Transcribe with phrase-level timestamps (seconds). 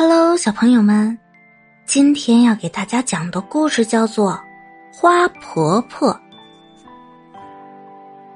[0.00, 1.18] Hello，小朋友们，
[1.84, 4.40] 今天要给大家讲的故事叫做
[4.96, 6.14] 《花婆婆》。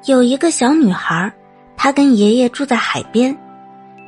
[0.06, 1.32] 有一个小女孩，
[1.76, 3.38] 她跟爷爷住在海边，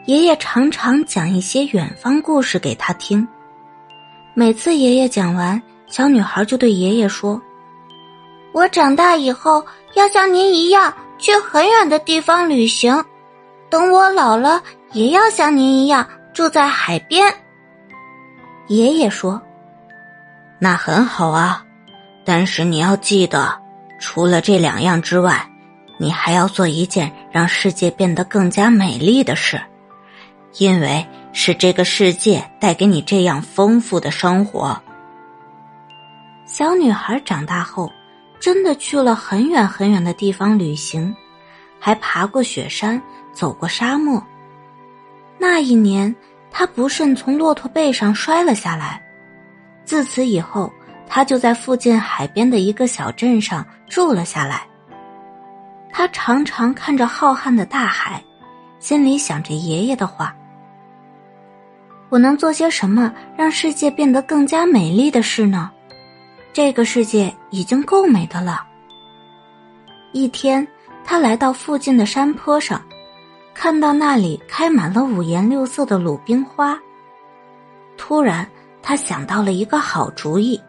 [0.06, 3.24] 爷爷常常讲一些远方故事给她听。
[4.34, 7.40] 每次爷爷讲完，小女孩就对爷爷说
[8.52, 9.64] ：“我长大以后
[9.94, 13.00] 要像您一样去很远的地方旅行，
[13.70, 14.60] 等我老了
[14.90, 17.32] 也要像您一样。”住在海边，
[18.68, 19.40] 爷爷说
[20.58, 21.64] ：“那很好啊，
[22.24, 23.60] 但是你要记得，
[23.98, 25.46] 除了这两样之外，
[25.98, 29.60] 你还要做一件让世界变得更加美丽的事，
[30.58, 34.80] 因为是这个世界带给你这样丰富的生活。”
[36.46, 37.92] 小女孩长大后，
[38.40, 41.14] 真的去了很远很远的地方旅行，
[41.78, 43.00] 还爬过雪山，
[43.32, 44.22] 走过沙漠。
[45.38, 46.14] 那一年，
[46.56, 49.02] 他不慎从骆驼背上摔了下来。
[49.84, 50.72] 自此以后，
[51.04, 54.62] 他就在附近海边的一个小镇上住了下来。
[55.90, 58.22] 他常常看着浩瀚的大海，
[58.78, 60.34] 心里想着爷爷的话
[62.08, 65.72] ：“我能做些什么让世界变得更加美丽的事呢？
[66.52, 68.64] 这个世界已经够美的了。”
[70.14, 70.66] 一天，
[71.04, 72.80] 他来到附近的山坡上。
[73.54, 76.78] 看到那里开满了五颜六色的鲁冰花，
[77.96, 78.46] 突然
[78.82, 80.60] 他想到了一个好主意。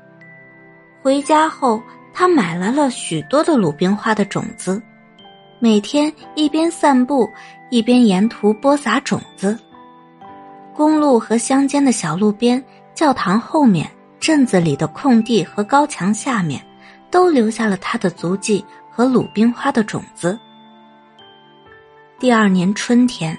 [1.01, 1.81] 回家后，
[2.13, 4.81] 他买来了许多的鲁冰花的种子，
[5.59, 7.29] 每天一边散步
[7.69, 9.57] 一边沿途播撒种子。
[10.73, 13.89] 公路和乡间的小路边、教堂后面、
[14.19, 16.61] 镇子里的空地和高墙下面，
[17.09, 20.37] 都留下了他的足迹和鲁冰花的种子。
[22.17, 23.37] 第二年春天，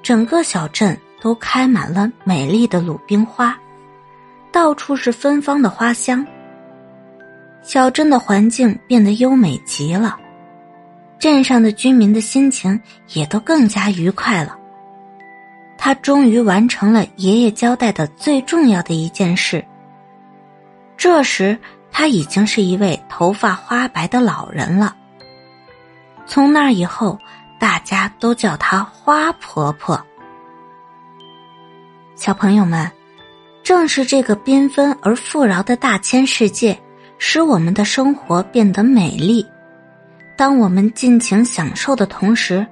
[0.00, 3.58] 整个小镇都开满了美丽的鲁冰花，
[4.52, 6.24] 到处是芬芳的花香。
[7.60, 10.16] 小镇的环境变得优美极了，
[11.18, 12.80] 镇上的居民的心情
[13.14, 14.56] 也都更加愉快了。
[15.76, 19.62] 他终于完成了爷爷交代的最重要的一件事。
[20.96, 21.58] 这时，
[21.90, 24.94] 他已经是一位头发花白的老人了。
[26.26, 27.18] 从那以后。
[27.64, 29.98] 大家都叫她花婆婆。
[32.14, 32.92] 小朋友们，
[33.62, 36.78] 正是这个缤纷而富饶的大千世界，
[37.16, 39.46] 使我们的生活变得美丽。
[40.36, 42.66] 当我们尽情享受的同时，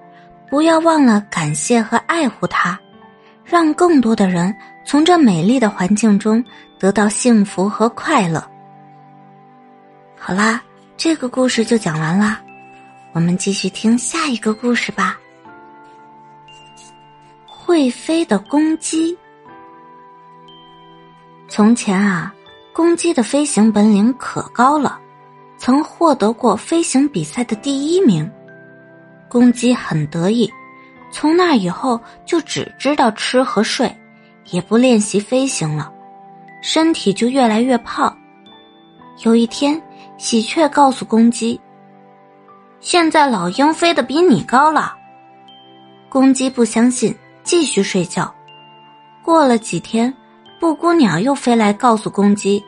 [0.51, 2.79] 不要忘了感谢和爱护它，
[3.47, 4.55] 让更多的人
[4.85, 6.45] 从这美丽的环境中
[6.79, 8.47] 得到幸福和快乐。
[10.19, 10.61] 好啦，
[10.99, 12.43] 这个故事就讲完啦。
[13.13, 15.19] 我们继续听下一个故事吧。
[17.47, 19.17] 会飞的公鸡。
[21.47, 22.35] 从前啊，
[22.73, 24.99] 公鸡的飞行本领可高了，
[25.59, 28.31] 曾获得过飞行比赛的第一名。
[29.29, 30.51] 公鸡很得意，
[31.11, 33.95] 从那以后就只知道吃和睡，
[34.51, 35.93] 也不练习飞行了，
[36.63, 38.17] 身体就越来越胖。
[39.25, 39.81] 有一天，
[40.17, 41.61] 喜鹊告诉公鸡。
[42.83, 44.93] 现在老鹰飞得比你高了，
[46.09, 48.35] 公鸡不相信，继续睡觉。
[49.23, 50.13] 过了几天，
[50.59, 52.63] 布谷鸟又飞来告诉公鸡，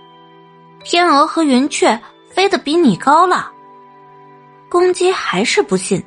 [0.85, 3.51] 天鹅和云雀飞得比你高了。
[4.71, 6.01] 公鸡还是不信，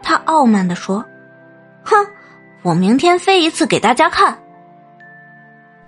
[0.00, 1.04] 他傲慢的说
[1.82, 2.06] ：“哼，
[2.62, 4.38] 我明天飞一次给大家看。”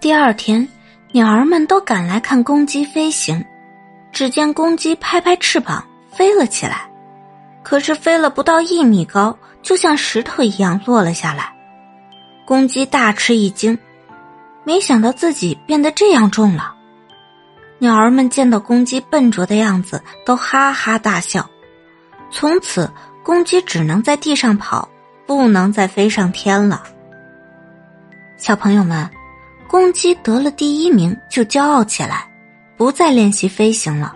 [0.00, 0.66] 第二天，
[1.12, 3.42] 鸟儿们都赶来看公鸡飞行，
[4.10, 6.90] 只见公鸡拍拍翅膀飞了起来。
[7.68, 11.52] 可是飞了不到一米高，就像石头一样落了下来。
[12.44, 13.76] 公鸡大吃一惊，
[14.62, 16.72] 没想到自己变得这样重了。
[17.80, 21.44] 鸟儿们见到公鸡笨拙的样子，都哈哈大笑。
[22.30, 22.88] 从此，
[23.24, 24.88] 公鸡只能在地上跑，
[25.26, 26.84] 不能再飞上天了。
[28.36, 29.10] 小朋友们，
[29.66, 32.28] 公鸡得了第一名就骄傲起来，
[32.76, 34.14] 不再练习飞行了。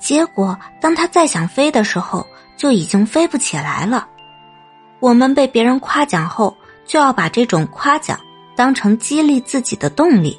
[0.00, 2.26] 结果，当它再想飞的时候，
[2.60, 4.06] 就已经飞不起来了。
[4.98, 6.54] 我们被别人夸奖后，
[6.84, 8.20] 就要把这种夸奖
[8.54, 10.38] 当成激励自己的动力，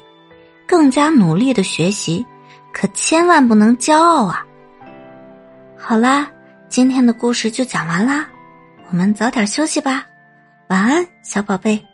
[0.64, 2.24] 更加努力的学习，
[2.72, 4.46] 可千万不能骄傲啊！
[5.76, 6.30] 好啦，
[6.68, 8.28] 今天的故事就讲完啦，
[8.88, 10.06] 我们早点休息吧，
[10.68, 11.91] 晚安，小宝贝。